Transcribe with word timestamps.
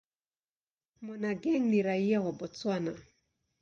Monageng 1.01 1.65
ni 1.69 1.79
raia 1.81 2.21
wa 2.21 2.31
Botswana. 2.37 2.93